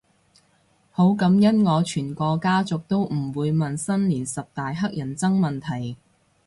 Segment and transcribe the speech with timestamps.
[0.89, 5.95] 好感恩我全個家族都唔會問新年十大乞人憎問題